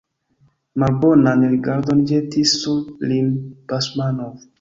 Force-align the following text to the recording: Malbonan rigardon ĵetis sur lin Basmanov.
Malbonan 0.83 1.43
rigardon 1.51 2.01
ĵetis 2.13 2.55
sur 2.63 2.81
lin 3.13 3.29
Basmanov. 3.73 4.41